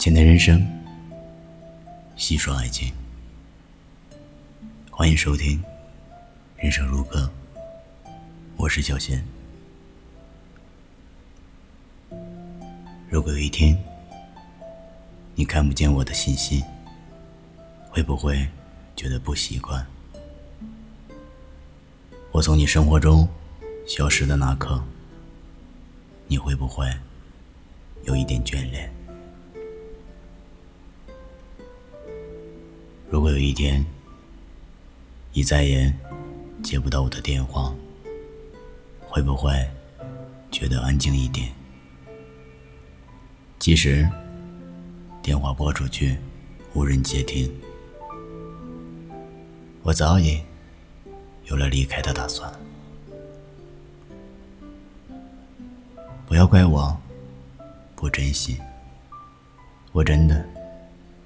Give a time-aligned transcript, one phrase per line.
[0.00, 0.66] 浅谈人生，
[2.16, 2.90] 细说爱情。
[4.90, 5.58] 欢迎收听
[6.56, 7.30] 《人生如歌》，
[8.56, 9.22] 我是小贤。
[13.10, 13.76] 如果有一天
[15.34, 16.64] 你看不见我的信息，
[17.90, 18.48] 会不会
[18.96, 19.86] 觉得不习惯？
[22.32, 23.28] 我从你生活中
[23.86, 24.82] 消失的那刻，
[26.26, 26.90] 你会不会
[28.04, 28.90] 有一点眷恋？
[33.10, 33.84] 如果有一天
[35.32, 35.92] 你再也
[36.62, 37.74] 接不到我的电话，
[39.08, 39.50] 会不会
[40.52, 41.50] 觉得安静一点？
[43.58, 44.08] 即使
[45.20, 46.16] 电话拨出去
[46.72, 47.52] 无人接听，
[49.82, 50.40] 我早已
[51.46, 52.48] 有了离开的打算。
[56.28, 56.96] 不要怪我
[57.96, 58.56] 不珍惜，
[59.90, 60.46] 我真的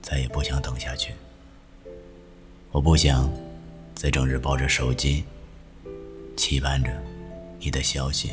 [0.01, 1.13] 再也不想等下去。
[2.75, 3.31] 我不想
[3.95, 5.23] 再整日抱着手机，
[6.37, 6.91] 期盼着
[7.61, 8.33] 你的消息。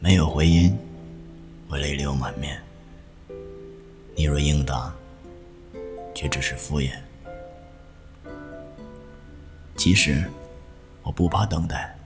[0.00, 0.76] 没有回音，
[1.68, 2.60] 我泪流满面。
[4.16, 4.92] 你若应答，
[6.12, 6.90] 却只是敷衍。
[9.76, 10.28] 其实
[11.04, 11.96] 我不怕等待，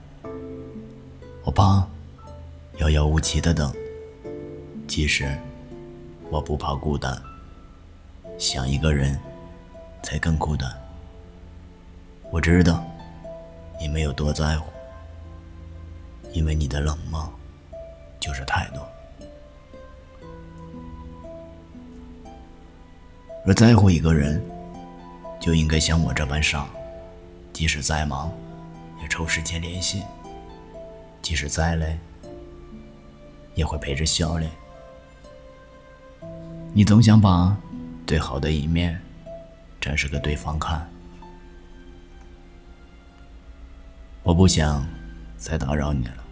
[1.43, 1.87] 我怕
[2.77, 3.73] 遥遥无期的等。
[4.87, 5.35] 其实
[6.29, 7.19] 我不怕孤单，
[8.37, 9.19] 想一个人。
[10.03, 10.69] 才更孤单。
[12.29, 12.83] 我知道
[13.79, 14.69] 你没有多在乎，
[16.31, 17.27] 因为你的冷漠
[18.19, 18.81] 就是态度。
[23.45, 24.41] 若在乎一个人，
[25.39, 26.67] 就应该像我这般傻，
[27.51, 28.31] 即使再忙，
[29.01, 30.01] 也抽时间联系；
[31.21, 31.97] 即使再累，
[33.55, 34.51] 也会陪着笑脸。
[36.73, 37.55] 你总想把
[38.05, 38.99] 最好的一面。
[39.83, 40.89] 展示给对方看。
[44.23, 44.87] 我不想
[45.37, 46.23] 再打扰你了，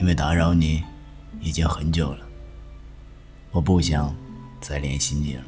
[0.00, 0.82] 因为打扰你
[1.42, 2.26] 已经很久了。
[3.50, 4.16] 我不想
[4.58, 5.44] 再联系你了，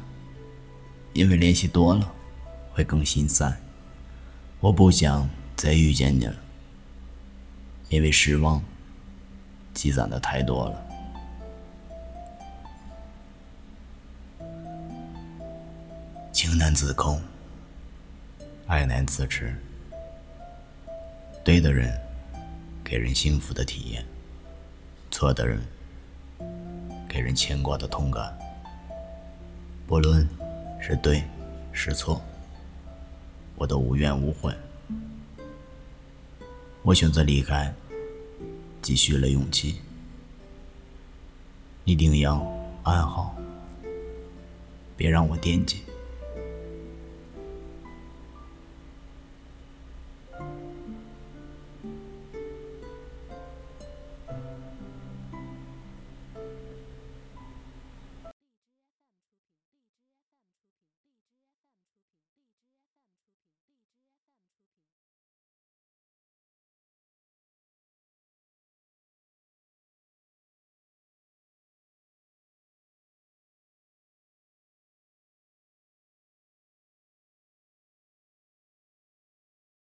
[1.13, 2.13] 因为联系多了
[2.69, 3.51] 会更心塞。
[4.59, 6.35] 我不想再遇见你了，
[7.89, 8.61] 因为失望
[9.73, 10.86] 积攒的太多了。
[16.49, 17.21] 情难自控，
[18.67, 19.53] 爱难自持。
[21.43, 21.93] 对的人，
[22.85, 24.01] 给人幸福的体验；
[25.11, 25.59] 错的人，
[27.05, 28.33] 给人牵挂的痛感。
[29.85, 30.25] 不论
[30.79, 31.21] 是对
[31.73, 32.21] 是错，
[33.57, 34.55] 我都无怨无悔。
[36.81, 37.73] 我选择离开，
[38.81, 39.81] 积蓄了勇气。
[41.83, 42.35] 一定要
[42.83, 43.35] 安好，
[44.95, 45.83] 别让我惦记。